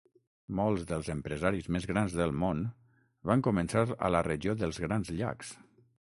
Molts 0.59 0.85
dels 0.91 1.11
empresaris 1.13 1.67
més 1.75 1.85
grans 1.91 2.15
del 2.21 2.33
món 2.45 2.63
van 3.33 3.45
començar 3.49 3.85
a 4.09 4.11
la 4.17 4.25
regió 4.31 4.59
dels 4.65 4.83
Grans 4.89 5.15
Llacs. 5.23 5.55